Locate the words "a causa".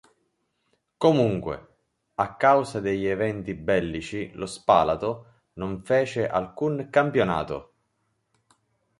2.15-2.79